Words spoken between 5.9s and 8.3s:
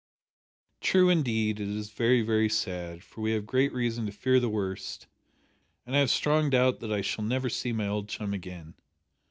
I have strong doubt that I shall never see my old